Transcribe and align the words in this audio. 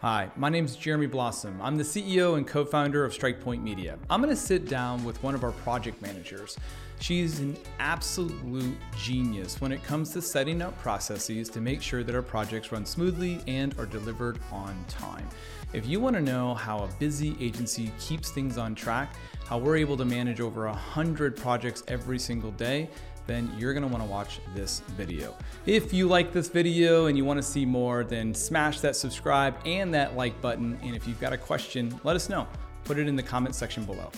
Hi, 0.00 0.30
my 0.36 0.48
name 0.48 0.64
is 0.64 0.76
Jeremy 0.76 1.06
Blossom. 1.08 1.60
I'm 1.60 1.74
the 1.74 1.82
CEO 1.82 2.36
and 2.36 2.46
co 2.46 2.64
founder 2.64 3.04
of 3.04 3.12
StrikePoint 3.12 3.60
Media. 3.60 3.98
I'm 4.08 4.22
going 4.22 4.32
to 4.32 4.40
sit 4.40 4.68
down 4.68 5.02
with 5.02 5.20
one 5.24 5.34
of 5.34 5.42
our 5.42 5.50
project 5.50 6.00
managers. 6.00 6.56
She's 7.00 7.40
an 7.40 7.56
absolute 7.80 8.78
genius 8.96 9.60
when 9.60 9.72
it 9.72 9.82
comes 9.82 10.12
to 10.12 10.22
setting 10.22 10.62
up 10.62 10.78
processes 10.78 11.48
to 11.48 11.60
make 11.60 11.82
sure 11.82 12.04
that 12.04 12.14
our 12.14 12.22
projects 12.22 12.70
run 12.70 12.86
smoothly 12.86 13.40
and 13.48 13.76
are 13.76 13.86
delivered 13.86 14.38
on 14.52 14.84
time. 14.86 15.28
If 15.72 15.84
you 15.84 15.98
want 15.98 16.14
to 16.14 16.22
know 16.22 16.54
how 16.54 16.84
a 16.84 16.88
busy 17.00 17.36
agency 17.40 17.90
keeps 17.98 18.30
things 18.30 18.56
on 18.56 18.76
track, 18.76 19.16
how 19.46 19.58
we're 19.58 19.78
able 19.78 19.96
to 19.96 20.04
manage 20.04 20.40
over 20.40 20.66
100 20.66 21.36
projects 21.36 21.82
every 21.88 22.20
single 22.20 22.52
day, 22.52 22.88
then 23.28 23.52
you're 23.58 23.74
gonna 23.74 23.86
wanna 23.86 24.06
watch 24.06 24.40
this 24.54 24.80
video. 24.96 25.34
If 25.66 25.92
you 25.92 26.08
like 26.08 26.32
this 26.32 26.48
video 26.48 27.06
and 27.06 27.16
you 27.16 27.26
wanna 27.26 27.42
see 27.42 27.66
more, 27.66 28.02
then 28.02 28.34
smash 28.34 28.80
that 28.80 28.96
subscribe 28.96 29.54
and 29.66 29.92
that 29.92 30.16
like 30.16 30.40
button. 30.40 30.78
And 30.82 30.96
if 30.96 31.06
you've 31.06 31.20
got 31.20 31.34
a 31.34 31.36
question, 31.36 32.00
let 32.04 32.16
us 32.16 32.30
know. 32.30 32.48
Put 32.84 32.98
it 32.98 33.06
in 33.06 33.14
the 33.14 33.22
comment 33.22 33.54
section 33.54 33.84
below. 33.84 34.10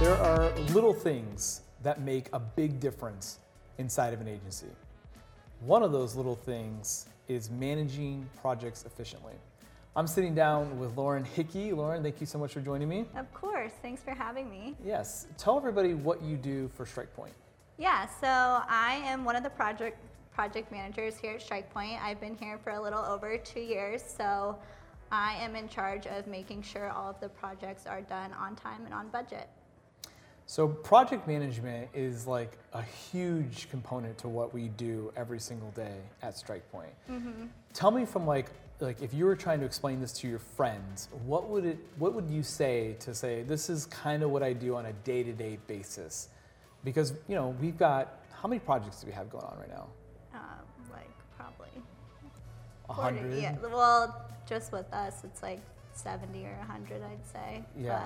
There 0.00 0.16
are 0.16 0.50
little 0.72 0.94
things 0.94 1.60
that 1.82 2.00
make 2.00 2.30
a 2.32 2.40
big 2.40 2.80
difference 2.80 3.40
inside 3.76 4.14
of 4.14 4.22
an 4.22 4.28
agency. 4.28 4.68
One 5.60 5.82
of 5.82 5.92
those 5.92 6.16
little 6.16 6.34
things 6.34 7.06
is 7.28 7.50
managing 7.50 8.26
projects 8.40 8.84
efficiently. 8.86 9.34
I'm 9.96 10.08
sitting 10.08 10.34
down 10.34 10.80
with 10.80 10.96
Lauren 10.96 11.24
Hickey. 11.24 11.72
Lauren, 11.72 12.02
thank 12.02 12.20
you 12.20 12.26
so 12.26 12.36
much 12.36 12.52
for 12.52 12.60
joining 12.60 12.88
me. 12.88 13.04
Of 13.16 13.32
course, 13.32 13.70
thanks 13.80 14.02
for 14.02 14.10
having 14.10 14.50
me. 14.50 14.74
Yes, 14.84 15.28
tell 15.38 15.56
everybody 15.56 15.94
what 15.94 16.20
you 16.20 16.36
do 16.36 16.68
for 16.74 16.84
StrikePoint. 16.84 17.30
Yeah, 17.78 18.06
so 18.06 18.26
I 18.68 19.00
am 19.04 19.24
one 19.24 19.36
of 19.36 19.44
the 19.44 19.50
project 19.50 19.98
project 20.34 20.72
managers 20.72 21.16
here 21.16 21.34
at 21.34 21.48
StrikePoint. 21.48 22.02
I've 22.02 22.20
been 22.20 22.36
here 22.36 22.58
for 22.58 22.70
a 22.70 22.82
little 22.82 23.04
over 23.04 23.38
two 23.38 23.60
years, 23.60 24.02
so 24.02 24.58
I 25.12 25.34
am 25.34 25.54
in 25.54 25.68
charge 25.68 26.08
of 26.08 26.26
making 26.26 26.62
sure 26.62 26.90
all 26.90 27.10
of 27.10 27.20
the 27.20 27.28
projects 27.28 27.86
are 27.86 28.00
done 28.00 28.32
on 28.32 28.56
time 28.56 28.84
and 28.84 28.92
on 28.92 29.10
budget. 29.10 29.48
So 30.46 30.66
project 30.66 31.28
management 31.28 31.88
is 31.94 32.26
like 32.26 32.58
a 32.72 32.82
huge 32.82 33.70
component 33.70 34.18
to 34.18 34.28
what 34.28 34.52
we 34.52 34.68
do 34.70 35.12
every 35.16 35.38
single 35.38 35.70
day 35.70 35.98
at 36.20 36.34
StrikePoint. 36.34 36.90
Mm-hmm. 37.08 37.46
Tell 37.72 37.92
me 37.92 38.04
from 38.04 38.26
like 38.26 38.50
like 38.80 39.00
if 39.02 39.14
you 39.14 39.24
were 39.24 39.36
trying 39.36 39.60
to 39.60 39.66
explain 39.66 40.00
this 40.00 40.12
to 40.12 40.28
your 40.28 40.38
friends, 40.38 41.08
what 41.24 41.48
would 41.48 41.64
it 41.64 41.78
what 41.98 42.12
would 42.14 42.28
you 42.28 42.42
say 42.42 42.96
to 43.00 43.14
say 43.14 43.42
this 43.42 43.70
is 43.70 43.86
kind 43.86 44.22
of 44.22 44.30
what 44.30 44.42
I 44.42 44.52
do 44.52 44.76
on 44.76 44.86
a 44.86 44.92
day-to-day 44.92 45.58
basis? 45.66 46.28
Because, 46.84 47.14
you 47.28 47.34
know, 47.34 47.56
we've 47.60 47.78
got 47.78 48.20
how 48.32 48.48
many 48.48 48.58
projects 48.58 49.00
do 49.00 49.06
we 49.06 49.12
have 49.12 49.30
going 49.30 49.44
on 49.44 49.58
right 49.58 49.70
now? 49.70 49.86
Um, 50.34 50.40
like 50.92 51.08
probably 51.38 51.70
A 52.88 52.92
hundred? 52.92 53.40
Yeah, 53.40 53.56
well, 53.62 54.26
just 54.46 54.70
with 54.70 54.92
us, 54.92 55.22
it's 55.24 55.42
like 55.42 55.60
70 55.94 56.44
or 56.44 56.56
100, 56.58 57.02
I'd 57.02 57.26
say. 57.26 57.64
Yeah. 57.78 58.00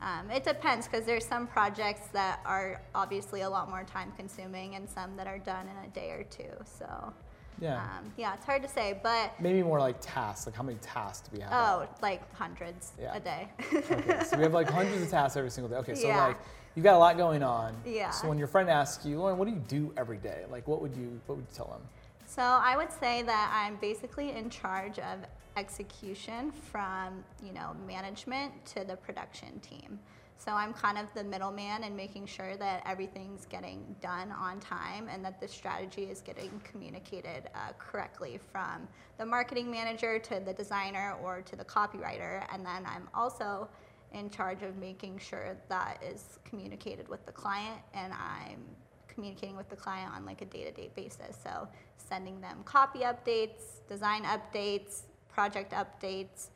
But 0.00 0.06
um, 0.06 0.30
it 0.30 0.42
depends 0.44 0.88
because 0.88 1.06
there's 1.06 1.24
some 1.24 1.46
projects 1.46 2.08
that 2.12 2.40
are 2.44 2.82
obviously 2.94 3.42
a 3.42 3.48
lot 3.48 3.70
more 3.70 3.84
time 3.84 4.12
consuming 4.16 4.74
and 4.74 4.88
some 4.88 5.16
that 5.16 5.26
are 5.26 5.38
done 5.38 5.68
in 5.68 5.84
a 5.84 5.88
day 5.88 6.10
or 6.10 6.24
two. 6.24 6.50
So, 6.64 7.12
Yeah. 7.60 7.76
um, 7.82 8.12
yeah, 8.16 8.34
it's 8.34 8.44
hard 8.44 8.62
to 8.62 8.68
say, 8.68 8.98
but 9.02 9.32
Maybe 9.40 9.62
more 9.62 9.78
like 9.78 9.96
tasks, 10.00 10.46
like 10.46 10.54
how 10.56 10.62
many 10.62 10.78
tasks 10.78 11.28
do 11.28 11.36
we 11.36 11.42
have? 11.42 11.52
oh, 11.52 11.88
like 12.02 12.22
hundreds 12.34 12.92
Yeah. 13.00 13.14
a 13.14 13.20
day. 13.20 13.48
Okay, 13.72 14.22
so 14.24 14.36
we 14.36 14.42
have 14.42 14.52
like 14.54 14.68
hundreds 14.68 15.02
of 15.02 15.10
tasks 15.10 15.36
every 15.36 15.50
single 15.50 15.68
day. 15.70 15.76
Okay, 15.76 15.94
so 15.94 16.08
Yeah. 16.08 16.26
like 16.26 16.36
you've 16.74 16.84
got 16.84 16.94
a 16.94 16.98
lot 16.98 17.16
going 17.16 17.42
on. 17.42 17.74
Yeah. 17.86 18.10
So 18.10 18.28
when 18.28 18.38
your 18.38 18.48
friend 18.48 18.68
asks 18.68 19.04
you, 19.06 19.18
Lauren, 19.18 19.38
what 19.38 19.46
do 19.46 19.52
you 19.54 19.62
do 19.68 19.92
every 19.96 20.16
day? 20.18 20.44
Like 20.50 20.66
what 20.68 20.80
would 20.82 20.96
you 20.96 21.20
what 21.26 21.36
would 21.36 21.46
you 21.50 21.54
tell 21.56 21.66
them? 21.68 21.82
So 22.26 22.42
I 22.42 22.76
would 22.76 22.90
say 22.92 23.22
that 23.22 23.50
I'm 23.54 23.76
basically 23.76 24.32
in 24.32 24.50
charge 24.50 24.98
of 24.98 25.20
execution 25.56 26.50
from, 26.50 27.22
you 27.42 27.52
know, 27.52 27.76
management 27.86 28.52
to 28.66 28.84
the 28.84 28.96
production 28.96 29.60
team. 29.60 29.98
So 30.36 30.52
I'm 30.52 30.74
kind 30.74 30.98
of 30.98 31.06
the 31.14 31.24
middleman 31.24 31.84
in 31.84 31.96
making 31.96 32.26
sure 32.26 32.56
that 32.56 32.82
everything's 32.86 33.46
getting 33.46 33.96
done 34.02 34.30
on 34.30 34.60
time 34.60 35.08
and 35.10 35.24
that 35.24 35.40
the 35.40 35.48
strategy 35.48 36.04
is 36.04 36.20
getting 36.20 36.50
communicated 36.64 37.48
uh, 37.54 37.72
correctly 37.78 38.38
from 38.52 38.86
the 39.16 39.24
marketing 39.24 39.70
manager 39.70 40.18
to 40.18 40.40
the 40.44 40.52
designer 40.52 41.16
or 41.22 41.40
to 41.42 41.56
the 41.56 41.64
copywriter. 41.64 42.44
And 42.52 42.64
then 42.64 42.84
I'm 42.84 43.08
also 43.14 43.68
in 44.12 44.28
charge 44.30 44.62
of 44.62 44.76
making 44.76 45.18
sure 45.18 45.56
that 45.68 46.02
is 46.02 46.38
communicated 46.44 47.08
with 47.08 47.24
the 47.26 47.32
client 47.32 47.80
and 47.94 48.12
I'm 48.12 48.64
communicating 49.08 49.56
with 49.56 49.68
the 49.68 49.76
client 49.76 50.12
on 50.14 50.26
like 50.26 50.42
a 50.42 50.46
day-to-day 50.46 50.90
basis. 50.94 51.38
So 51.42 51.68
sending 51.96 52.40
them 52.40 52.62
copy 52.64 53.00
updates, 53.00 53.86
design 53.88 54.24
updates, 54.24 55.02
project 55.28 55.72
updates, 55.72 56.48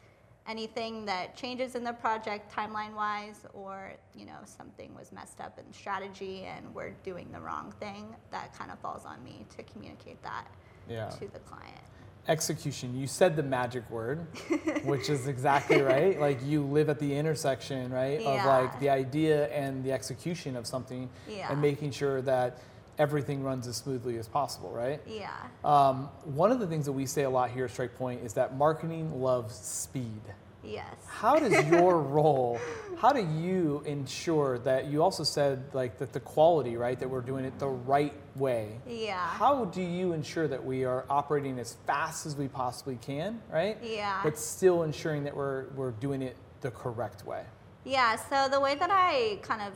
anything 0.49 1.05
that 1.05 1.37
changes 1.37 1.75
in 1.75 1.85
the 1.85 1.93
project 1.93 2.53
timeline-wise, 2.55 3.47
or 3.53 3.93
you 4.15 4.25
know 4.27 4.39
something 4.45 4.95
was 4.95 5.13
messed 5.13 5.41
up 5.41 5.59
in 5.59 5.73
strategy 5.73 6.45
and 6.45 6.75
we're 6.75 6.91
doing 7.05 7.29
the 7.33 7.39
wrong 7.41 7.73
thing, 7.79 8.15
that 8.31 8.53
kind 8.59 8.71
of 8.71 8.79
falls 8.79 9.05
on 9.05 9.23
me 9.23 9.45
to 9.57 9.63
communicate 9.65 10.21
that 10.23 10.47
Yeah. 10.89 11.09
to 11.11 11.29
the 11.29 11.39
client. 11.41 11.77
Execution. 12.27 12.95
You 12.95 13.07
said 13.07 13.37
the 13.37 13.43
magic 13.43 13.89
word, 13.91 14.27
which 14.85 15.09
is 15.09 15.29
exactly 15.29 15.81
right. 15.81 16.19
Like 16.21 16.43
you 16.45 16.63
live 16.63 16.91
at 16.91 16.99
the 16.99 17.15
intersection, 17.15 17.91
right, 17.91 18.21
of 18.21 18.45
like 18.45 18.79
the 18.81 18.91
idea 18.91 19.49
and 19.49 19.83
the 19.85 19.93
execution 19.93 20.57
of 20.57 20.67
something, 20.67 21.09
Yeah. 21.29 21.51
and 21.51 21.61
making 21.61 21.93
sure 21.93 22.21
that 22.23 22.59
everything 22.99 23.43
runs 23.43 23.67
as 23.67 23.77
smoothly 23.77 24.19
as 24.19 24.29
possible, 24.29 24.71
right? 24.71 25.01
Yeah. 25.07 25.31
Um, 25.65 26.09
one 26.25 26.51
of 26.51 26.61
the 26.61 26.67
things 26.67 26.87
that 26.87 26.93
we 26.93 27.07
say 27.07 27.23
a 27.23 27.31
lot 27.31 27.51
here 27.51 27.65
at 27.65 27.71
Strike 27.71 27.97
Point 27.97 28.23
is 28.23 28.35
that 28.35 28.57
marketing 28.57 29.21
loves 29.21 29.55
speed. 29.55 30.23
Yes. 30.65 30.95
How 31.07 31.39
does 31.39 31.53
your 31.69 32.01
role, 32.03 32.61
how 32.99 33.13
do 33.13 33.27
you 33.41 33.83
ensure 33.87 34.59
that 34.61 34.87
you 34.87 35.03
also 35.03 35.23
said 35.23 35.63
like 35.73 35.99
that 35.99 36.13
the 36.13 36.21
quality, 36.21 36.77
right, 36.77 36.99
that 36.99 37.09
we're 37.09 37.21
doing 37.21 37.45
it 37.45 37.59
the 37.59 37.69
right 37.69 38.13
way? 38.35 38.81
Yeah. 38.87 39.27
How 39.27 39.67
do 39.67 39.81
you 39.81 40.13
ensure 40.13 40.49
that 40.49 40.63
we 40.63 40.85
are 40.85 41.05
operating 41.09 41.59
as 41.59 41.77
fast 41.87 42.27
as 42.27 42.37
we 42.37 42.49
possibly 42.49 42.99
can, 43.01 43.41
right? 43.51 43.79
Yeah. 43.83 44.21
But 44.23 44.37
still 44.39 44.83
ensuring 44.83 45.25
that 45.25 45.37
we're 45.37 45.67
we're 45.77 45.93
doing 45.93 46.23
it 46.23 46.37
the 46.61 46.71
correct 46.71 47.25
way. 47.25 47.45
Yeah, 47.85 48.17
so 48.17 48.49
the 48.51 48.61
way 48.61 48.75
that 48.75 48.91
I 48.91 49.39
kind 49.43 49.63
of 49.63 49.73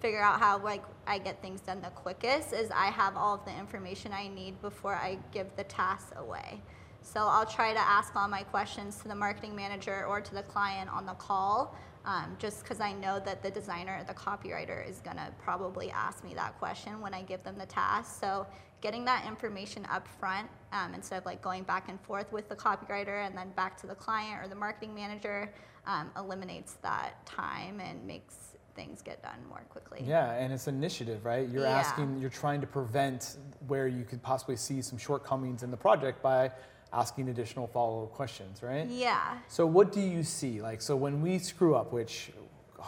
figure 0.00 0.22
out 0.22 0.38
how 0.38 0.58
like 0.58 0.82
I 1.06 1.18
get 1.18 1.40
things 1.40 1.60
done 1.60 1.80
the 1.80 1.90
quickest 1.90 2.52
is 2.52 2.70
I 2.70 2.86
have 2.86 3.16
all 3.16 3.34
of 3.34 3.44
the 3.44 3.56
information 3.56 4.12
I 4.12 4.28
need 4.28 4.60
before 4.60 4.94
I 4.94 5.18
give 5.32 5.46
the 5.56 5.64
task 5.64 6.12
away. 6.16 6.60
So 7.02 7.20
I'll 7.20 7.46
try 7.46 7.72
to 7.72 7.78
ask 7.78 8.16
all 8.16 8.26
my 8.26 8.42
questions 8.42 8.96
to 9.02 9.08
the 9.08 9.14
marketing 9.14 9.54
manager 9.54 10.04
or 10.06 10.20
to 10.20 10.34
the 10.34 10.42
client 10.42 10.90
on 10.90 11.06
the 11.06 11.12
call, 11.14 11.76
um, 12.04 12.36
just 12.38 12.62
because 12.62 12.80
I 12.80 12.92
know 12.92 13.20
that 13.20 13.42
the 13.42 13.50
designer 13.50 13.98
or 14.00 14.04
the 14.04 14.14
copywriter 14.14 14.88
is 14.88 15.00
gonna 15.00 15.32
probably 15.38 15.90
ask 15.92 16.24
me 16.24 16.34
that 16.34 16.58
question 16.58 17.00
when 17.00 17.14
I 17.14 17.22
give 17.22 17.44
them 17.44 17.56
the 17.58 17.66
task. 17.66 18.20
So 18.20 18.46
getting 18.80 19.04
that 19.04 19.24
information 19.26 19.86
up 19.90 20.06
front 20.06 20.48
um, 20.72 20.94
instead 20.94 21.18
of 21.18 21.26
like 21.26 21.40
going 21.42 21.62
back 21.62 21.88
and 21.88 22.00
forth 22.00 22.30
with 22.32 22.48
the 22.48 22.56
copywriter 22.56 23.24
and 23.24 23.36
then 23.36 23.50
back 23.50 23.80
to 23.80 23.86
the 23.86 23.94
client 23.94 24.44
or 24.44 24.48
the 24.48 24.54
marketing 24.54 24.94
manager 24.94 25.52
um, 25.86 26.10
eliminates 26.16 26.74
that 26.82 27.24
time 27.24 27.80
and 27.80 28.04
makes 28.04 28.56
things 28.76 29.02
get 29.02 29.22
done 29.22 29.38
more 29.48 29.62
quickly. 29.70 30.04
Yeah, 30.06 30.32
and 30.34 30.52
it's 30.52 30.68
initiative, 30.68 31.24
right? 31.24 31.48
You're 31.48 31.64
Yeah. 31.64 31.78
asking, 31.78 32.18
you're 32.20 32.30
trying 32.30 32.60
to 32.60 32.66
prevent 32.66 33.38
where 33.66 33.88
you 33.88 34.04
could 34.04 34.22
possibly 34.22 34.56
see 34.56 34.82
some 34.82 34.98
shortcomings 34.98 35.62
in 35.62 35.70
the 35.70 35.76
project 35.76 36.22
by 36.22 36.52
asking 36.92 37.28
additional 37.30 37.66
follow-up 37.66 38.12
questions, 38.12 38.62
right? 38.62 38.86
Yeah. 38.86 39.38
So 39.48 39.66
what 39.66 39.90
do 39.92 40.00
you 40.00 40.22
see? 40.22 40.62
Like, 40.62 40.80
so 40.80 40.94
when 40.94 41.20
we 41.20 41.38
screw 41.38 41.74
up, 41.74 41.92
which, 41.92 42.30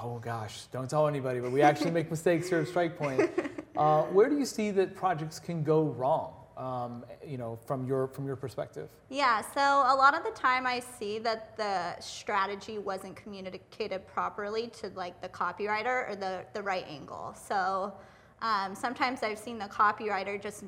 oh 0.03 0.19
gosh, 0.19 0.66
don't 0.66 0.88
tell 0.88 1.09
anybody, 1.09 1.41
but 1.41 1.50
we 1.50 1.62
actually 1.62 1.91
make 1.99 2.10
mistakes 2.10 2.49
here 2.49 2.60
at 2.60 2.69
Strike 2.69 2.97
Point. 2.97 3.29
Uh, 3.76 4.02
where 4.05 4.29
do 4.29 4.37
you 4.38 4.44
see 4.46 4.70
that 4.73 4.94
projects 4.94 5.38
can 5.41 5.62
go 5.64 5.82
wrong? 5.84 6.34
Um, 6.58 7.05
you 7.25 7.38
know, 7.38 7.56
from 7.66 7.87
your 7.87 8.08
from 8.08 8.26
your 8.26 8.34
perspective. 8.34 8.90
Yeah, 9.10 9.43
so 9.55 9.60
a 9.60 9.94
lot 9.94 10.16
of 10.16 10.25
the 10.25 10.32
time 10.32 10.66
I 10.66 10.81
see 10.81 11.20
that 11.20 11.56
the 11.56 11.96
strategy 12.00 12.78
wasn't 12.78 13.14
communicated 13.14 14.05
properly 14.08 14.66
to 14.81 14.88
like 14.96 15.22
the 15.22 15.28
copywriter 15.28 16.10
or 16.10 16.16
the, 16.16 16.44
the 16.55 16.60
right 16.60 16.84
angle. 16.88 17.32
So 17.40 17.94
um, 18.43 18.75
sometimes 18.75 19.22
I've 19.22 19.38
seen 19.38 19.56
the 19.58 19.66
copywriter 19.66 20.43
just 20.43 20.64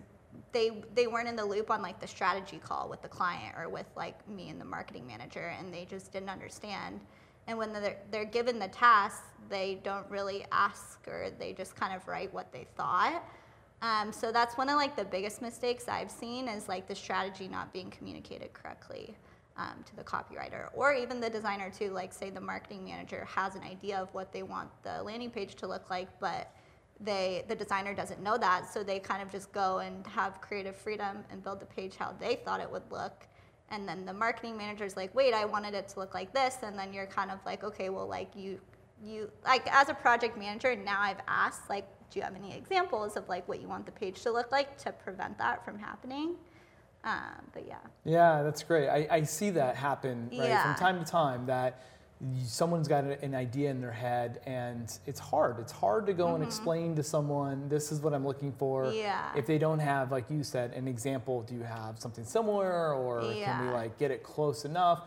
they 0.52 0.82
they 0.94 1.06
weren't 1.06 1.28
in 1.28 1.36
the 1.36 1.44
loop 1.44 1.70
on 1.70 1.82
like 1.82 2.00
the 2.00 2.06
strategy 2.06 2.60
call 2.62 2.88
with 2.88 3.02
the 3.02 3.08
client 3.08 3.54
or 3.56 3.68
with 3.68 3.86
like 3.96 4.28
me 4.28 4.48
and 4.48 4.60
the 4.60 4.64
marketing 4.64 5.06
manager 5.06 5.54
and 5.58 5.72
they 5.72 5.84
just 5.84 6.12
didn't 6.12 6.30
understand. 6.30 7.00
And 7.46 7.58
when 7.58 7.72
they're, 7.72 7.96
they're 8.10 8.24
given 8.24 8.58
the 8.58 8.68
task, 8.68 9.24
they 9.48 9.80
don't 9.82 10.08
really 10.08 10.44
ask 10.52 11.00
or 11.08 11.30
they 11.38 11.52
just 11.52 11.74
kind 11.74 11.94
of 11.94 12.06
write 12.06 12.32
what 12.32 12.52
they 12.52 12.66
thought. 12.76 13.24
Um, 13.82 14.12
so 14.12 14.30
that's 14.30 14.58
one 14.58 14.68
of 14.68 14.76
like 14.76 14.94
the 14.94 15.04
biggest 15.04 15.40
mistakes 15.40 15.88
I've 15.88 16.10
seen 16.10 16.48
is 16.48 16.68
like 16.68 16.86
the 16.86 16.94
strategy 16.94 17.48
not 17.48 17.72
being 17.72 17.90
communicated 17.90 18.52
correctly 18.52 19.16
um, 19.56 19.82
to 19.86 19.96
the 19.96 20.04
copywriter 20.04 20.68
or 20.74 20.92
even 20.92 21.20
the 21.20 21.30
designer 21.30 21.70
too. 21.70 21.90
Like 21.90 22.12
say 22.12 22.30
the 22.30 22.40
marketing 22.40 22.84
manager 22.84 23.26
has 23.34 23.54
an 23.54 23.62
idea 23.62 23.96
of 23.98 24.12
what 24.12 24.32
they 24.32 24.42
want 24.42 24.68
the 24.82 25.02
landing 25.02 25.30
page 25.30 25.54
to 25.56 25.66
look 25.66 25.88
like, 25.90 26.08
but 26.20 26.52
they 27.00 27.44
the 27.48 27.54
designer 27.54 27.94
doesn't 27.94 28.22
know 28.22 28.36
that, 28.36 28.70
so 28.70 28.82
they 28.82 28.98
kind 28.98 29.22
of 29.22 29.30
just 29.30 29.50
go 29.52 29.78
and 29.78 30.06
have 30.06 30.40
creative 30.40 30.76
freedom 30.76 31.24
and 31.30 31.42
build 31.42 31.60
the 31.60 31.66
page 31.66 31.96
how 31.96 32.14
they 32.20 32.34
thought 32.36 32.60
it 32.60 32.70
would 32.70 32.82
look. 32.90 33.26
And 33.70 33.88
then 33.88 34.04
the 34.04 34.12
marketing 34.12 34.56
manager's 34.56 34.96
like, 34.96 35.14
wait, 35.14 35.32
I 35.32 35.44
wanted 35.44 35.74
it 35.74 35.88
to 35.88 36.00
look 36.00 36.12
like 36.12 36.34
this, 36.34 36.58
and 36.62 36.78
then 36.78 36.92
you're 36.92 37.06
kind 37.06 37.30
of 37.30 37.38
like, 37.46 37.64
okay, 37.64 37.88
well, 37.88 38.06
like 38.06 38.34
you 38.36 38.60
you 39.02 39.30
like 39.44 39.66
as 39.72 39.88
a 39.88 39.94
project 39.94 40.36
manager 40.36 40.76
now 40.76 41.00
I've 41.00 41.22
asked 41.26 41.70
like, 41.70 41.86
do 42.10 42.18
you 42.18 42.24
have 42.24 42.34
any 42.34 42.54
examples 42.54 43.16
of 43.16 43.28
like 43.28 43.48
what 43.48 43.60
you 43.60 43.68
want 43.68 43.86
the 43.86 43.92
page 43.92 44.22
to 44.22 44.30
look 44.30 44.50
like 44.52 44.76
to 44.78 44.92
prevent 44.92 45.38
that 45.38 45.64
from 45.64 45.78
happening? 45.78 46.34
Um, 47.04 47.42
but 47.52 47.66
yeah. 47.66 47.76
Yeah, 48.04 48.42
that's 48.42 48.62
great. 48.62 48.88
I, 48.88 49.06
I 49.10 49.22
see 49.22 49.50
that 49.50 49.76
happen 49.76 50.28
right 50.32 50.48
Yeah. 50.48 50.74
from 50.74 50.74
time 50.74 51.04
to 51.04 51.10
time 51.10 51.46
that 51.46 51.82
someone's 52.44 52.86
got 52.86 53.04
an 53.04 53.34
idea 53.34 53.70
in 53.70 53.80
their 53.80 53.92
head 53.92 54.40
and 54.44 54.92
it's 55.06 55.20
hard. 55.20 55.58
It's 55.58 55.72
hard 55.72 56.04
to 56.06 56.12
go 56.12 56.34
and 56.34 56.44
explain 56.44 56.94
to 56.96 57.02
someone 57.02 57.66
this 57.70 57.90
is 57.92 58.00
what 58.00 58.12
I'm 58.12 58.26
looking 58.26 58.52
for. 58.52 58.84
Mm-hmm. 58.84 58.98
Yeah. 58.98 59.30
If 59.34 59.46
they 59.46 59.56
don't 59.56 59.78
have, 59.78 60.12
like 60.12 60.28
you 60.28 60.42
said, 60.42 60.72
an 60.74 60.86
example, 60.86 61.42
do 61.42 61.54
you 61.54 61.62
have 61.62 61.98
something 61.98 62.24
similar 62.24 62.92
or 62.92 63.20
can 63.22 63.66
we 63.66 63.72
like 63.72 63.98
get 63.98 64.10
it 64.10 64.22
close 64.22 64.66
enough? 64.66 65.04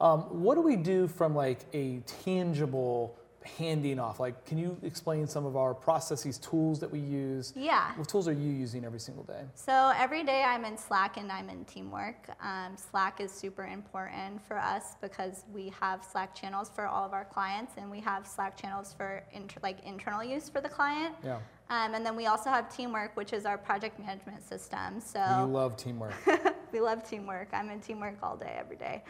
Um, 0.00 0.42
what 0.42 0.56
do 0.56 0.62
we 0.62 0.74
do 0.76 1.06
from 1.06 1.34
like 1.36 1.60
a 1.72 2.00
tangible 2.24 3.16
handing 3.46 3.98
off? 3.98 4.20
Like, 4.20 4.44
can 4.44 4.58
you 4.58 4.76
explain 4.82 5.26
some 5.26 5.46
of 5.46 5.56
our 5.56 5.74
processes, 5.74 6.38
tools 6.38 6.80
that 6.80 6.90
we 6.90 6.98
use? 6.98 7.52
Yeah. 7.56 7.92
What 7.96 8.08
tools 8.08 8.28
are 8.28 8.32
you 8.32 8.50
using 8.50 8.84
every 8.84 9.00
single 9.00 9.24
day? 9.24 9.42
So 9.54 9.92
every 9.96 10.24
day 10.24 10.42
I'm 10.42 10.64
in 10.64 10.76
Slack 10.76 11.16
and 11.16 11.30
I'm 11.30 11.48
in 11.48 11.64
teamwork. 11.64 12.28
Um, 12.40 12.76
Slack 12.76 13.20
is 13.20 13.32
super 13.32 13.64
important 13.64 14.44
for 14.46 14.58
us 14.58 14.96
because 15.00 15.44
we 15.52 15.72
have 15.80 16.04
Slack 16.04 16.34
channels 16.34 16.70
for 16.74 16.86
all 16.86 17.04
of 17.04 17.12
our 17.12 17.24
clients 17.24 17.74
and 17.76 17.90
we 17.90 18.00
have 18.00 18.26
Slack 18.26 18.60
channels 18.60 18.92
for 18.92 19.22
inter- 19.32 19.60
like 19.62 19.82
internal 19.84 20.22
use 20.22 20.48
for 20.48 20.60
the 20.60 20.68
client. 20.68 21.14
Yeah. 21.24 21.38
Um, 21.68 21.94
and 21.94 22.06
then 22.06 22.14
we 22.14 22.26
also 22.26 22.48
have 22.48 22.74
Teamwork, 22.74 23.16
which 23.16 23.32
is 23.32 23.44
our 23.44 23.58
project 23.58 23.98
management 23.98 24.46
system. 24.46 25.00
So 25.00 25.18
You 25.40 25.46
love 25.46 25.76
teamwork. 25.76 26.14
we 26.72 26.80
love 26.80 27.08
teamwork. 27.08 27.48
I'm 27.52 27.70
in 27.70 27.80
teamwork 27.80 28.18
all 28.22 28.36
day, 28.36 28.56
every 28.58 28.76
day. 28.76 29.02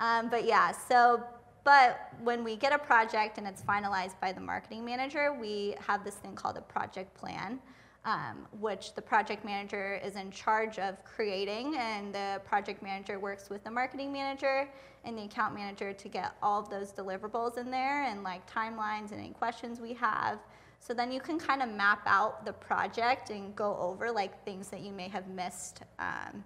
Um, 0.00 0.28
but 0.28 0.44
yeah, 0.44 0.72
so, 0.72 1.22
but 1.64 2.10
when 2.22 2.42
we 2.42 2.56
get 2.56 2.72
a 2.72 2.78
project 2.78 3.38
and 3.38 3.46
it's 3.46 3.62
finalized 3.62 4.18
by 4.20 4.32
the 4.32 4.40
marketing 4.40 4.84
manager, 4.84 5.32
we 5.32 5.74
have 5.78 6.04
this 6.04 6.16
thing 6.16 6.34
called 6.34 6.56
a 6.56 6.62
project 6.62 7.14
plan, 7.14 7.60
um, 8.04 8.46
which 8.58 8.94
the 8.94 9.02
project 9.02 9.44
manager 9.44 10.00
is 10.04 10.16
in 10.16 10.30
charge 10.30 10.78
of 10.78 11.04
creating, 11.04 11.76
and 11.78 12.12
the 12.12 12.40
project 12.44 12.82
manager 12.82 13.20
works 13.20 13.48
with 13.48 13.62
the 13.62 13.70
marketing 13.70 14.12
manager 14.12 14.68
and 15.04 15.16
the 15.16 15.22
account 15.22 15.54
manager 15.54 15.92
to 15.92 16.08
get 16.08 16.32
all 16.42 16.60
of 16.60 16.68
those 16.68 16.92
deliverables 16.92 17.58
in 17.58 17.70
there 17.70 18.04
and 18.04 18.22
like 18.22 18.48
timelines 18.50 19.12
and 19.12 19.20
any 19.20 19.30
questions 19.30 19.80
we 19.80 19.92
have. 19.94 20.38
So 20.80 20.92
then 20.92 21.12
you 21.12 21.20
can 21.20 21.38
kind 21.38 21.62
of 21.62 21.68
map 21.68 22.02
out 22.06 22.44
the 22.44 22.52
project 22.52 23.30
and 23.30 23.54
go 23.54 23.76
over 23.76 24.10
like 24.10 24.44
things 24.44 24.68
that 24.68 24.80
you 24.80 24.90
may 24.90 25.08
have 25.08 25.28
missed 25.28 25.82
um, 26.00 26.42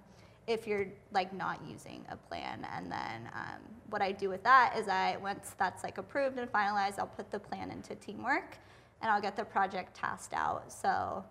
if 0.47 0.67
you're 0.67 0.87
like 1.13 1.33
not 1.33 1.61
using 1.69 2.05
a 2.11 2.17
plan. 2.17 2.67
And 2.75 2.91
then 2.91 3.29
um, 3.35 3.61
what 3.91 4.01
I 4.03 4.13
do 4.13 4.29
with 4.29 4.43
that 4.45 4.75
is 4.79 4.89
I 4.89 5.17
once 5.21 5.55
that's 5.59 5.83
like 5.83 5.99
approved 5.99 6.39
and 6.39 6.51
finalized, 6.51 6.99
I'll 6.99 7.07
put 7.07 7.31
the 7.31 7.39
plan 7.39 7.71
into 7.71 7.95
teamwork 7.97 8.59
and 9.03 9.11
I'll 9.11 9.21
get 9.21 9.37
the 9.37 9.45
project 9.45 9.95
tasked 9.97 10.33
out. 10.35 10.73
So 10.73 11.25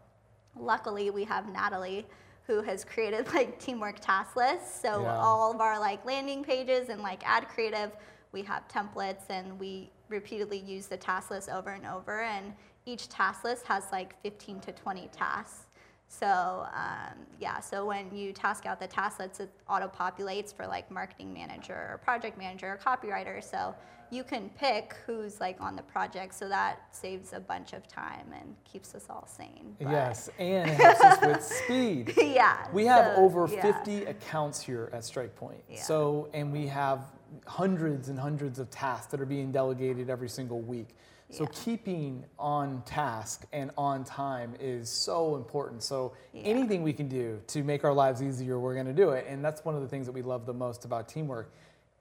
luckily 0.55 1.09
we 1.09 1.23
have 1.25 1.47
Natalie 1.51 2.05
who 2.47 2.61
has 2.61 2.83
created 2.85 3.27
like 3.33 3.57
teamwork 3.59 3.99
task 3.99 4.35
lists. 4.35 4.79
So 4.81 5.01
Yeah. 5.03 5.17
all 5.17 5.51
of 5.53 5.61
our 5.61 5.79
like 5.79 6.05
landing 6.05 6.43
pages 6.43 6.89
and 6.89 7.01
like 7.01 7.23
ad 7.27 7.47
creative, 7.47 7.91
we 8.31 8.41
have 8.43 8.67
templates 8.67 9.29
and 9.29 9.57
we 9.59 9.91
repeatedly 10.09 10.59
use 10.59 10.87
the 10.87 10.97
task 10.97 11.31
list 11.31 11.49
over 11.49 11.71
and 11.71 11.85
over. 11.85 12.21
And 12.21 12.53
each 12.85 13.09
task 13.09 13.43
list 13.43 13.65
has 13.65 13.85
like 13.91 14.21
15 14.21 14.59
to 14.61 14.71
20 14.73 15.07
tasks. 15.07 15.64
So 16.07 16.67
um, 16.73 17.17
yeah, 17.39 17.59
so 17.59 17.85
when 17.85 18.15
you 18.15 18.31
task 18.31 18.65
out 18.65 18.79
the 18.79 18.87
task 18.87 19.19
list, 19.19 19.39
it 19.39 19.49
auto 19.67 19.87
populates 19.87 20.53
for 20.53 20.65
like 20.67 20.89
marketing 20.89 21.33
manager 21.33 21.73
or 21.91 21.99
project 22.03 22.37
manager 22.37 22.67
or 22.67 22.77
copywriter. 22.77 23.43
So 23.43 23.75
you 24.11 24.23
can 24.23 24.49
pick 24.49 24.95
who's 25.05 25.39
like 25.39 25.59
on 25.59 25.75
the 25.75 25.81
project. 25.81 26.33
So 26.33 26.47
that 26.49 26.79
saves 26.91 27.33
a 27.33 27.39
bunch 27.39 27.73
of 27.73 27.87
time 27.87 28.31
and 28.33 28.55
keeps 28.63 28.95
us 28.95 29.07
all 29.09 29.27
sane. 29.27 29.75
But- 29.79 29.91
Yes, 29.91 30.29
and 30.39 30.69
it 30.69 30.75
helps 30.75 31.01
us 31.01 31.25
with 31.25 31.43
speed. 31.43 32.13
yeah. 32.17 32.67
We 32.71 32.85
have 32.85 33.15
so, 33.15 33.21
over 33.21 33.47
yeah. 33.51 33.61
50 33.83 34.05
accounts 34.05 34.61
here 34.61 34.89
at 34.93 35.03
Strike 35.03 35.35
Point. 35.35 35.63
Yeah. 35.69 35.81
So, 35.81 36.29
and 36.33 36.51
we 36.51 36.67
have 36.67 37.11
hundreds 37.47 38.09
and 38.09 38.19
hundreds 38.19 38.59
of 38.59 38.69
tasks 38.69 39.07
that 39.07 39.19
are 39.19 39.25
being 39.25 39.51
delegated 39.51 40.09
every 40.09 40.29
single 40.29 40.61
week. 40.61 40.95
So, 41.31 41.43
Yeah. 41.43 41.49
keeping 41.53 42.25
on 42.37 42.83
task 42.83 43.45
and 43.51 43.71
on 43.77 44.03
time 44.03 44.55
is 44.59 44.89
so 44.89 45.35
important. 45.35 45.81
So, 45.83 46.13
Yeah. 46.33 46.43
anything 46.43 46.83
we 46.83 46.93
can 46.93 47.07
do 47.07 47.41
to 47.47 47.63
make 47.63 47.83
our 47.83 47.93
lives 47.93 48.21
easier, 48.21 48.59
we're 48.59 48.75
going 48.75 48.85
to 48.85 48.93
do 48.93 49.09
it. 49.11 49.25
And 49.27 49.43
that's 49.43 49.65
one 49.65 49.75
of 49.75 49.81
the 49.81 49.87
things 49.87 50.05
that 50.05 50.11
we 50.11 50.21
love 50.21 50.45
the 50.45 50.53
most 50.53 50.85
about 50.85 51.07
teamwork 51.07 51.51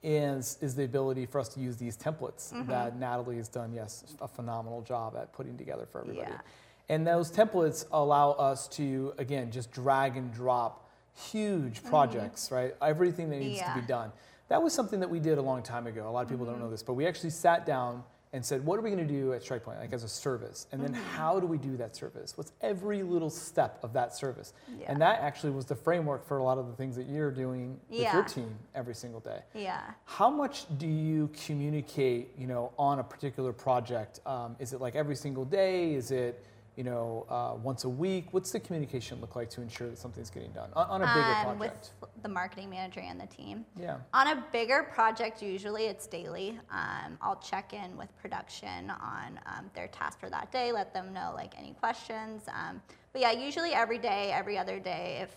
is 0.03 0.59
is 0.61 0.75
the 0.75 0.83
ability 0.83 1.25
for 1.25 1.39
us 1.39 1.49
to 1.49 1.59
use 1.59 1.77
these 1.77 1.97
templates 1.97 2.53
Mm-hmm. 2.53 2.69
that 2.69 2.95
Natalie 2.99 3.37
has 3.37 3.47
done 3.47 3.73
yes 3.73 4.03
a 4.21 4.27
phenomenal 4.27 4.81
job 4.83 5.15
at 5.17 5.33
putting 5.33 5.57
together 5.57 5.87
for 5.91 6.01
everybody. 6.01 6.29
Yeah. 6.31 6.41
And 6.89 7.07
those 7.07 7.31
templates 7.31 7.85
allow 7.91 8.31
us 8.33 8.67
to, 8.69 9.13
again, 9.17 9.49
just 9.49 9.71
drag 9.71 10.15
and 10.17 10.31
drop 10.31 10.87
huge 11.31 11.83
projects, 11.83 12.51
right? 12.51 12.75
Everything 12.81 13.29
that 13.31 13.37
needs 13.39 13.59
to 13.61 13.65
be 13.73 13.79
Mm-hmm. 13.79 13.87
Done. 13.87 14.11
That 14.49 14.61
was 14.61 14.73
something 14.73 14.99
that 14.99 15.09
we 15.09 15.19
did 15.19 15.39
a 15.39 15.41
long 15.41 15.63
time 15.63 15.87
ago. 15.87 16.07
A 16.07 16.11
lot 16.11 16.21
of 16.21 16.29
people 16.29 16.45
don't 16.45 16.59
know 16.59 16.65
Mm-hmm. 16.65 16.71
this, 16.73 16.83
but 16.83 16.93
we 16.93 17.07
actually 17.07 17.31
sat 17.31 17.65
down 17.65 18.03
and 18.35 18.45
said, 18.45 18.65
what 18.65 18.77
are 18.77 18.81
we 18.81 18.89
going 18.91 19.07
to 19.07 19.13
do 19.13 19.31
at 19.31 19.41
Strike 19.41 19.63
Point, 19.63 19.79
like 19.79 19.93
as 19.93 20.03
a 20.03 20.09
service? 20.09 20.67
And 20.73 20.83
then 20.83 20.93
Mm-hmm. 20.93 21.15
how 21.15 21.39
do 21.39 21.47
we 21.47 21.57
do 21.57 21.77
that 21.77 21.95
service? 21.95 22.37
What's 22.37 22.51
every 22.61 23.01
little 23.01 23.29
step 23.29 23.79
of 23.81 23.93
that 23.93 24.13
service? 24.13 24.53
Yeah. 24.77 24.91
And 24.91 25.01
that 25.01 25.21
actually 25.21 25.51
was 25.51 25.65
the 25.65 25.75
framework 25.75 26.27
for 26.27 26.37
a 26.37 26.43
lot 26.43 26.57
of 26.57 26.67
the 26.67 26.73
things 26.73 26.97
that 26.97 27.07
you're 27.07 27.31
doing 27.31 27.79
with 27.89 28.01
your 28.13 28.23
team 28.25 28.53
every 28.75 28.93
single 28.93 29.21
day. 29.21 29.39
Yeah. 29.53 29.79
How 30.03 30.29
much 30.29 30.65
do 30.77 30.85
you 30.87 31.29
communicate, 31.45 32.37
you 32.37 32.45
know, 32.47 32.73
on 32.77 32.99
a 32.99 33.03
particular 33.03 33.53
project? 33.53 34.19
Um, 34.25 34.57
is 34.59 34.73
it 34.73 34.81
like 34.81 34.95
every 34.95 35.15
single 35.15 35.45
day? 35.45 35.93
Is 35.93 36.11
it, 36.11 36.43
you 36.75 36.83
know, 36.83 37.25
uh, 37.29 37.55
once 37.61 37.85
a 37.85 37.89
week? 37.89 38.27
What's 38.31 38.51
the 38.51 38.59
communication 38.59 39.21
look 39.21 39.35
like 39.35 39.49
to 39.51 39.61
ensure 39.61 39.89
that 39.89 39.97
something's 39.97 40.29
getting 40.29 40.51
done 40.51 40.69
on, 40.75 40.87
on 40.89 41.01
a 41.01 41.05
bigger 41.05 41.49
Um, 41.49 41.57
project? 41.57 41.91
with 42.01 42.09
the 42.23 42.29
marketing 42.29 42.69
manager 42.69 42.99
and 42.99 43.19
the 43.19 43.27
team. 43.27 43.65
yeah. 43.79 43.97
On 44.13 44.27
a 44.27 44.43
bigger 44.51 44.83
project, 44.83 45.41
usually 45.41 45.85
it's 45.85 46.05
daily. 46.07 46.59
Um, 46.69 47.17
I'll 47.21 47.37
check 47.37 47.73
in 47.73 47.95
with 47.97 48.09
production 48.17 48.89
on 48.89 49.39
um, 49.45 49.69
their 49.73 49.87
task 49.87 50.19
for 50.19 50.29
that 50.29 50.51
day, 50.51 50.71
let 50.71 50.93
them 50.93 51.13
know 51.13 51.31
like 51.33 51.57
any 51.57 51.73
questions. 51.73 52.43
Um, 52.49 52.81
but 53.13 53.21
yeah, 53.21 53.31
usually 53.31 53.73
every 53.73 53.97
day, 53.97 54.31
every 54.33 54.57
other 54.57 54.79
day, 54.79 55.19
if 55.21 55.31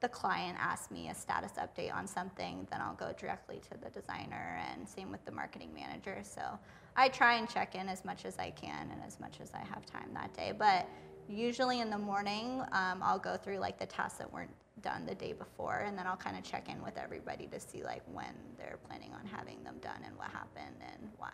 the 0.00 0.08
client 0.08 0.56
asks 0.60 0.90
me 0.90 1.08
a 1.08 1.14
status 1.14 1.52
update 1.58 1.92
on 1.92 2.06
something, 2.06 2.66
then 2.70 2.80
I'll 2.80 2.94
go 2.94 3.12
directly 3.18 3.60
to 3.70 3.78
the 3.82 3.90
designer, 3.90 4.60
and 4.70 4.88
same 4.88 5.10
with 5.10 5.24
the 5.24 5.32
marketing 5.32 5.72
manager. 5.74 6.18
So 6.22 6.42
I 6.96 7.08
try 7.08 7.34
and 7.34 7.48
check 7.48 7.74
in 7.74 7.88
as 7.88 8.04
much 8.04 8.24
as 8.24 8.38
I 8.38 8.50
can 8.50 8.90
and 8.90 9.02
as 9.06 9.18
much 9.18 9.40
as 9.40 9.52
I 9.52 9.58
have 9.58 9.84
time 9.86 10.10
that 10.14 10.32
day. 10.34 10.52
But 10.56 10.88
usually 11.28 11.80
in 11.80 11.90
the 11.90 11.98
morning, 11.98 12.60
um, 12.72 13.02
I'll 13.02 13.18
go 13.18 13.36
through 13.36 13.58
like 13.58 13.78
the 13.78 13.86
tasks 13.86 14.18
that 14.18 14.32
weren't 14.32 14.54
done 14.82 15.06
the 15.06 15.14
day 15.14 15.32
before, 15.32 15.84
and 15.86 15.96
then 15.96 16.06
I'll 16.06 16.16
kind 16.16 16.36
of 16.36 16.44
check 16.44 16.68
in 16.68 16.82
with 16.82 16.96
everybody 16.98 17.46
to 17.48 17.58
see 17.58 17.82
like 17.82 18.02
when 18.12 18.34
they're 18.58 18.78
planning 18.86 19.12
on 19.14 19.26
having 19.26 19.62
them 19.64 19.76
done 19.80 20.00
and 20.04 20.16
what 20.16 20.28
happened 20.28 20.76
and 20.80 21.10
why. 21.16 21.32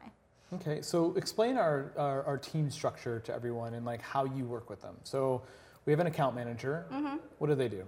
Okay, 0.53 0.83
so 0.83 1.15
explain 1.17 1.57
our, 1.57 1.93
our, 1.97 2.25
our 2.25 2.39
team 2.39 2.71
structure 2.71 3.21
to 3.21 3.35
everyone 3.35 3.75
and 3.75 3.87
like 3.87 4.03
how 4.03 4.25
you 4.25 4.45
work 4.45 4.69
with 4.69 4.83
them. 4.83 4.97
So 5.05 5.43
we 5.85 5.93
have 5.93 6.01
an 6.01 6.07
account 6.07 6.35
manager. 6.35 6.87
Mm-hmm. 6.93 7.17
What 7.39 7.49
do 7.49 7.55
they 7.55 7.69
do? 7.69 7.85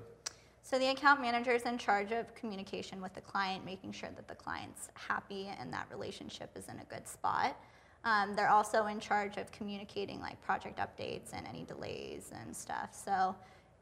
So 0.62 0.78
the 0.78 0.88
account 0.88 1.20
manager 1.20 1.52
is 1.52 1.62
in 1.62 1.76
charge 1.76 2.12
of 2.12 2.34
communication 2.34 3.02
with 3.02 3.12
the 3.14 3.20
client, 3.20 3.64
making 3.64 3.92
sure 3.92 4.10
that 4.14 4.28
the 4.28 4.34
client's 4.34 4.88
happy 4.94 5.50
and 5.58 5.72
that 5.72 5.86
relationship 5.90 6.50
is 6.56 6.68
in 6.68 6.78
a 6.78 6.84
good 6.84 7.06
spot. 7.06 7.56
Um, 8.04 8.34
they're 8.34 8.48
also 8.48 8.86
in 8.86 9.00
charge 9.00 9.36
of 9.36 9.50
communicating 9.52 10.20
like 10.20 10.40
project 10.40 10.78
updates 10.78 11.32
and 11.32 11.46
any 11.46 11.64
delays 11.64 12.32
and 12.40 12.56
stuff. 12.56 12.90
So 12.92 13.34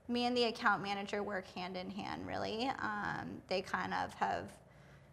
me 0.09 0.25
and 0.25 0.37
the 0.37 0.45
account 0.45 0.83
manager 0.83 1.23
work 1.23 1.47
hand 1.55 1.77
in 1.77 1.91
hand 1.91 2.27
really. 2.27 2.71
Um, 2.81 3.41
they 3.49 3.63
kind 3.63 3.95
of 3.95 4.13
have 4.15 4.51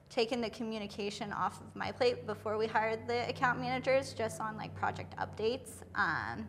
taken 0.09 0.39
the 0.39 0.49
communication 0.49 1.33
off 1.33 1.59
of 1.59 1.75
my 1.75 1.91
plate 1.91 2.25
before 2.25 2.57
we 2.57 2.65
hired 2.65 3.07
the 3.07 3.27
account 3.29 3.59
managers 3.59 4.13
just 4.13 4.39
on 4.39 4.55
like 4.57 4.73
project 4.73 5.13
updates. 5.17 5.83
Um, 5.95 6.47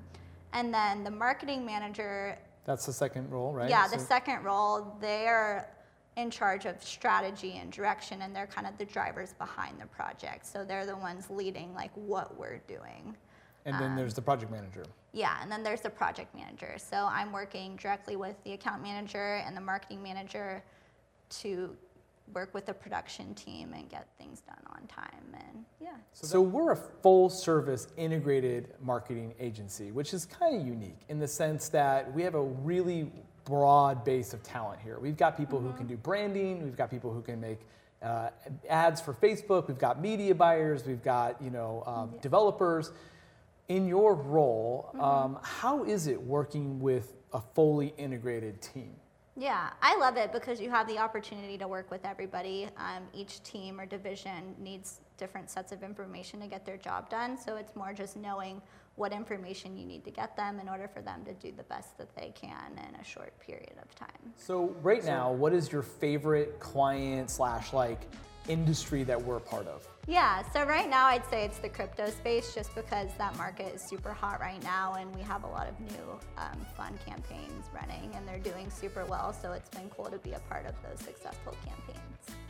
and 0.52 0.72
then 0.72 1.04
the 1.04 1.10
marketing 1.10 1.66
manager 1.66 2.38
That's 2.68 2.84
the 2.84 2.92
second 2.92 3.30
role, 3.30 3.54
right? 3.54 3.70
yeah, 3.70 3.88
the 3.88 3.98
So- 3.98 4.04
second 4.04 4.44
role, 4.44 4.94
they're 5.00 5.74
in 6.16 6.30
charge 6.30 6.66
of 6.66 6.82
strategy 6.82 7.56
and 7.56 7.72
direction, 7.72 8.20
and 8.20 8.36
they're 8.36 8.46
kind 8.46 8.66
of 8.66 8.76
the 8.76 8.84
drivers 8.84 9.32
behind 9.32 9.80
the 9.80 9.86
project. 9.86 10.44
So 10.44 10.66
they're 10.66 10.84
the 10.84 10.96
ones 10.96 11.30
leading 11.30 11.72
like 11.74 11.90
what 11.94 12.36
we're 12.36 12.58
doing. 12.68 13.16
and 13.64 13.78
then 13.78 13.96
there's 13.96 14.12
um, 14.12 14.16
the 14.16 14.22
project 14.22 14.50
manager. 14.52 14.84
Yeah, 15.12 15.36
and 15.42 15.50
then 15.50 15.62
there's 15.62 15.80
the 15.82 15.90
project 15.90 16.34
manager. 16.34 16.76
So 16.78 17.06
I'm 17.10 17.32
working 17.32 17.76
directly 17.76 18.16
with 18.16 18.36
the 18.44 18.52
account 18.52 18.82
manager 18.82 19.36
and 19.46 19.54
the 19.56 19.60
marketing 19.60 20.02
manager 20.02 20.62
to 21.40 21.76
work 22.32 22.54
with 22.54 22.64
the 22.66 22.72
production 22.72 23.34
team 23.34 23.74
and 23.74 23.88
get 23.90 24.08
things 24.18 24.40
done 24.40 24.62
on 24.70 24.86
time. 24.86 25.34
Yeah. 25.98 26.28
So 26.28 26.40
we're 26.40 26.72
a 26.72 26.76
full 26.76 27.28
service 27.28 27.88
integrated 27.96 28.74
marketing 28.82 29.34
agency, 29.38 29.90
which 29.92 30.14
is 30.14 30.26
kind 30.26 30.60
of 30.60 30.66
unique 30.66 31.00
in 31.08 31.18
the 31.18 31.28
sense 31.28 31.68
that 31.70 32.12
we 32.12 32.22
have 32.22 32.34
a 32.34 32.42
really 32.42 33.10
broad 33.44 34.04
base 34.04 34.32
of 34.32 34.42
talent 34.42 34.80
here. 34.80 34.98
We've 34.98 35.16
got 35.16 35.36
people 35.36 35.60
who 35.60 35.72
can 35.72 35.86
do 35.86 35.96
branding, 35.96 36.62
we've 36.62 36.76
got 36.76 36.90
people 36.90 37.12
who 37.12 37.22
can 37.22 37.40
make 37.40 37.60
uh, 38.02 38.30
ads 38.68 39.00
for 39.00 39.14
Facebook, 39.14 39.68
we've 39.68 39.78
got 39.78 40.00
media 40.00 40.34
buyers, 40.34 40.84
we've 40.86 41.02
got 41.02 41.40
you 41.42 41.50
know 41.50 41.82
um, 41.86 42.14
developers. 42.20 42.92
In 43.68 43.86
your 43.86 44.14
role, 44.14 44.90
um, 44.98 45.38
how 45.42 45.84
is 45.84 46.06
it 46.06 46.20
working 46.20 46.80
with 46.80 47.12
a 47.34 47.40
fully 47.54 47.92
integrated 47.98 48.62
team? 48.62 48.94
Yeah, 49.36 49.70
I 49.82 49.96
love 49.96 50.16
it 50.16 50.32
because 50.32 50.60
you 50.60 50.68
have 50.70 50.88
the 50.88 50.98
opportunity 50.98 51.56
to 51.58 51.68
work 51.68 51.90
with 51.90 52.04
everybody. 52.04 52.68
Um, 52.76 53.04
each 53.12 53.42
team 53.42 53.78
or 53.78 53.86
division 53.86 54.56
needs 54.58 55.00
different 55.18 55.50
sets 55.50 55.72
of 55.72 55.82
information 55.82 56.40
to 56.40 56.46
get 56.46 56.64
their 56.64 56.76
job 56.78 57.10
done. 57.10 57.36
So 57.36 57.56
it's 57.56 57.76
more 57.76 57.92
just 57.92 58.16
knowing 58.16 58.62
what 58.94 59.12
information 59.12 59.76
you 59.76 59.84
need 59.84 60.04
to 60.04 60.10
get 60.10 60.36
them 60.36 60.58
in 60.58 60.68
order 60.68 60.88
for 60.88 61.02
them 61.02 61.24
to 61.24 61.32
do 61.34 61.52
the 61.56 61.62
best 61.64 61.96
that 61.98 62.14
they 62.16 62.32
can 62.34 62.72
in 62.88 62.94
a 63.00 63.04
short 63.04 63.38
period 63.38 63.74
of 63.80 63.94
time. 63.94 64.32
So 64.36 64.74
right 64.82 65.04
now, 65.04 65.30
what 65.30 65.52
is 65.52 65.70
your 65.70 65.82
favorite 65.82 66.58
client 66.58 67.30
slash 67.30 67.72
like 67.72 68.06
industry 68.48 69.04
that 69.04 69.20
we're 69.22 69.40
part 69.40 69.68
of? 69.68 69.86
Yeah, 70.08 70.42
so 70.54 70.64
right 70.64 70.88
now 70.88 71.04
I'd 71.04 71.26
say 71.26 71.44
it's 71.44 71.58
the 71.58 71.68
crypto 71.68 72.08
space 72.08 72.54
just 72.54 72.74
because 72.74 73.10
that 73.18 73.36
market 73.36 73.74
is 73.74 73.82
super 73.82 74.10
hot 74.10 74.40
right 74.40 74.62
now 74.62 74.94
and 74.94 75.14
we 75.14 75.20
have 75.20 75.44
a 75.44 75.46
lot 75.46 75.68
of 75.68 75.78
new 75.80 76.18
um, 76.38 76.66
fun 76.74 76.98
campaigns 77.06 77.66
running 77.74 78.10
and 78.14 78.26
they're 78.26 78.38
doing 78.38 78.70
super 78.70 79.04
well. 79.04 79.34
So 79.34 79.52
it's 79.52 79.68
been 79.68 79.90
cool 79.90 80.06
to 80.06 80.16
be 80.16 80.32
a 80.32 80.38
part 80.48 80.64
of 80.64 80.74
those 80.82 80.98
successful 81.04 81.54
campaigns. 81.62 82.00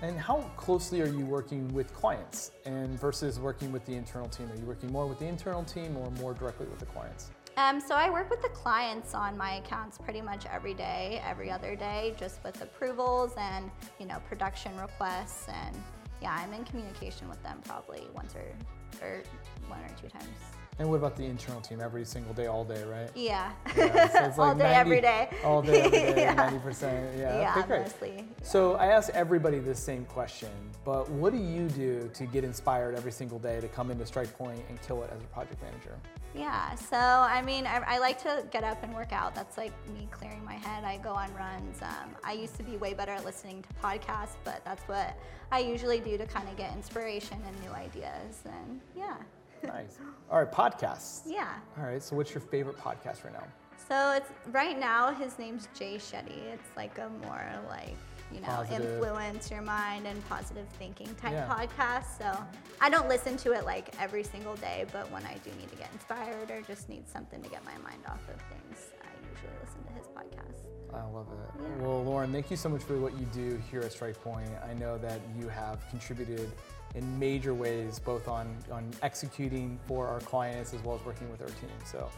And 0.02 0.16
how 0.16 0.42
closely 0.56 1.02
are 1.02 1.08
you 1.08 1.24
working 1.24 1.66
with 1.74 1.92
clients 1.92 2.52
and 2.64 2.96
versus 3.00 3.40
working 3.40 3.72
with 3.72 3.84
the 3.86 3.94
internal 3.94 4.28
team? 4.28 4.48
Are 4.52 4.56
you 4.56 4.64
working 4.64 4.92
more 4.92 5.08
with 5.08 5.18
the 5.18 5.26
internal 5.26 5.64
team 5.64 5.96
or 5.96 6.12
more 6.12 6.34
directly 6.34 6.66
with 6.66 6.78
the 6.78 6.86
clients? 6.86 7.32
Um, 7.56 7.80
so 7.80 7.96
I 7.96 8.08
work 8.08 8.30
with 8.30 8.40
the 8.40 8.50
clients 8.50 9.14
on 9.14 9.36
my 9.36 9.54
accounts 9.54 9.98
pretty 9.98 10.20
much 10.20 10.46
every 10.46 10.74
day, 10.74 11.20
every 11.26 11.50
other 11.50 11.74
day, 11.74 12.14
just 12.16 12.38
with 12.44 12.62
approvals 12.62 13.32
and 13.36 13.68
you 13.98 14.06
know 14.06 14.22
production 14.28 14.76
requests 14.78 15.48
and 15.48 15.74
yeah, 16.20 16.36
I'm 16.38 16.52
in 16.52 16.64
communication 16.64 17.28
with 17.28 17.42
them 17.42 17.60
probably 17.64 18.06
once 18.14 18.34
or 18.34 19.06
or 19.06 19.22
one 19.68 19.80
or 19.80 19.90
two 20.00 20.08
times. 20.08 20.67
And 20.80 20.88
what 20.88 20.96
about 20.96 21.16
the 21.16 21.24
internal 21.24 21.60
team? 21.60 21.80
Every 21.80 22.04
single 22.04 22.32
day, 22.34 22.46
all 22.46 22.64
day, 22.64 22.82
right? 22.84 23.10
Yeah. 23.16 23.50
Yeah, 23.76 24.08
so 24.12 24.24
it's 24.26 24.38
All 24.38 24.54
day, 24.54 24.62
90 24.62 24.74
every 24.76 25.00
day. 25.00 25.28
All 25.44 25.60
day, 25.60 25.80
every 25.82 25.90
day, 26.14 26.20
Yeah. 26.22 26.34
ninety 26.34 26.58
percent. 26.60 27.18
Yeah. 27.18 27.40
Yeah, 27.40 27.54
okay, 27.58 27.66
great. 27.66 27.80
mostly. 27.82 28.24
So 28.42 28.74
I 28.74 28.86
ask 28.86 29.10
everybody 29.10 29.58
this 29.58 29.80
same 29.80 30.04
question, 30.04 30.50
but 30.84 31.10
what 31.10 31.32
do 31.32 31.38
you 31.38 31.68
do 31.68 32.08
to 32.14 32.26
get 32.26 32.44
inspired 32.44 32.94
every 32.94 33.10
single 33.10 33.40
day 33.40 33.60
to 33.60 33.66
come 33.66 33.90
into 33.90 34.06
Strike 34.06 34.32
Point 34.38 34.62
and 34.68 34.80
kill 34.82 35.02
it 35.02 35.10
as 35.12 35.20
a 35.20 35.26
project 35.26 35.60
manager? 35.62 35.96
Yeah, 36.34 36.74
so 36.76 36.96
I 36.96 37.42
mean, 37.42 37.66
I, 37.66 37.82
I 37.86 37.98
like 37.98 38.22
to 38.22 38.46
get 38.52 38.62
up 38.62 38.80
and 38.84 38.94
work 38.94 39.12
out. 39.12 39.34
That's 39.34 39.56
like 39.58 39.72
me 39.92 40.06
clearing 40.12 40.44
my 40.44 40.54
head. 40.54 40.84
I 40.84 40.98
go 40.98 41.10
on 41.10 41.34
runs. 41.34 41.82
Um, 41.82 42.14
I 42.22 42.32
used 42.34 42.54
to 42.56 42.62
be 42.62 42.76
way 42.76 42.94
better 42.94 43.12
at 43.12 43.24
listening 43.24 43.62
to 43.64 43.68
podcasts, 43.84 44.36
but 44.44 44.64
that's 44.64 44.82
what 44.84 45.16
I 45.50 45.58
usually 45.58 45.98
do 45.98 46.16
to 46.18 46.26
kind 46.26 46.48
of 46.48 46.56
get 46.56 46.72
inspiration 46.74 47.38
and 47.44 47.60
new 47.64 47.70
ideas. 47.72 48.42
And 48.44 48.80
yeah, 48.94 49.16
Nice. 49.62 49.98
All 50.30 50.38
right, 50.38 50.50
podcasts. 50.52 51.20
yeah. 51.26 51.54
All 51.78 51.84
right, 51.84 52.02
so 52.02 52.16
what's 52.16 52.32
your 52.32 52.40
favorite 52.40 52.76
podcast 52.78 53.24
right 53.24 53.32
now? 53.32 53.44
So 53.88 54.12
it's 54.12 54.30
right 54.52 54.78
now. 54.78 55.14
His 55.14 55.38
name's 55.38 55.68
Jay 55.78 55.96
Shetty. 55.96 56.44
It's 56.52 56.68
like 56.76 56.98
a 56.98 57.08
more 57.26 57.44
like 57.68 57.96
you 58.30 58.40
know 58.40 58.46
Positive. 58.48 58.82
influence 58.92 59.50
your 59.50 59.62
mind 59.62 60.06
and 60.06 60.26
positive 60.28 60.66
thinking 60.78 61.06
type 61.14 61.32
Yeah. 61.32 61.48
podcast. 61.48 62.18
So 62.18 62.44
I 62.82 62.90
don't 62.90 63.08
listen 63.08 63.38
to 63.38 63.52
it 63.52 63.64
like 63.64 63.94
every 63.98 64.22
single 64.24 64.56
day, 64.56 64.84
but 64.92 65.10
when 65.10 65.24
I 65.24 65.36
do 65.42 65.50
need 65.58 65.70
to 65.70 65.76
get 65.76 65.90
inspired 65.94 66.50
or 66.50 66.60
just 66.62 66.90
need 66.90 67.08
something 67.08 67.40
to 67.42 67.48
get 67.48 67.64
my 67.64 67.78
mind 67.78 68.02
off 68.06 68.20
of 68.28 68.40
things, 68.42 68.88
I 69.02 69.08
usually 69.32 69.52
listen 69.64 69.82
to 69.84 69.92
his 69.94 70.06
podcast. 70.08 70.94
I 70.94 71.04
love 71.10 71.28
it. 71.32 71.62
Yeah. 71.62 71.86
Well, 71.86 72.04
Lauren, 72.04 72.30
thank 72.32 72.50
you 72.50 72.56
so 72.58 72.68
much 72.68 72.82
for 72.82 72.98
what 72.98 73.18
you 73.18 73.24
do 73.32 73.58
here 73.70 73.80
at 73.80 73.92
Strike 73.92 74.22
Point. 74.22 74.50
I 74.68 74.74
know 74.74 74.98
that 74.98 75.20
you 75.38 75.48
have 75.48 75.80
contributed 75.88 76.50
in 76.94 77.18
major 77.18 77.54
ways, 77.54 77.98
both 77.98 78.28
on, 78.28 78.56
on 78.70 78.90
executing 79.02 79.78
for 79.86 80.06
our 80.06 80.20
clients 80.20 80.74
as 80.74 80.82
well 80.82 80.96
as 80.96 81.04
working 81.04 81.30
with 81.30 81.40
our 81.40 81.48
team. 81.48 81.70
So 81.84 82.08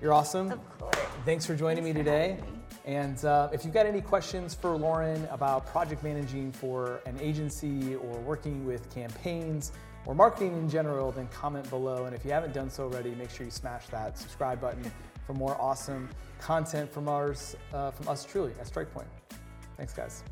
you're 0.00 0.12
awesome. 0.12 0.52
Of 0.52 0.78
course. 0.78 0.96
Thanks 1.24 1.44
for 1.46 1.56
joining 1.56 1.84
Thanks 1.84 1.96
me 1.96 2.04
for 2.04 2.10
today. 2.10 2.38
me. 2.40 2.58
And 2.84 3.24
uh, 3.24 3.48
if 3.52 3.64
you've 3.64 3.74
got 3.74 3.86
any 3.86 4.00
questions 4.00 4.54
for 4.54 4.76
Lauren 4.76 5.26
about 5.30 5.66
project 5.66 6.02
managing 6.02 6.52
for 6.52 7.00
an 7.04 7.18
agency 7.20 7.96
or 7.96 8.18
working 8.20 8.64
with 8.64 8.88
campaigns 8.94 9.72
or 10.06 10.14
marketing 10.14 10.54
in 10.54 10.70
general, 10.70 11.12
then 11.12 11.26
comment 11.28 11.68
below. 11.68 12.06
And 12.06 12.14
if 12.14 12.24
you 12.24 12.30
haven't 12.30 12.54
done 12.54 12.70
so 12.70 12.84
already, 12.84 13.14
make 13.14 13.30
sure 13.30 13.44
you 13.44 13.50
smash 13.50 13.88
that 13.88 14.16
subscribe 14.16 14.60
button 14.60 14.90
for 15.26 15.34
more 15.34 15.60
awesome 15.60 16.08
content 16.40 16.90
from 16.90 17.08
ours, 17.08 17.56
uh, 17.74 17.90
from 17.90 18.08
us 18.08 18.24
truly 18.24 18.52
at 18.58 18.66
Strike 18.66 18.92
Point. 18.92 19.08
Thanks, 19.76 19.92
guys. 19.92 20.22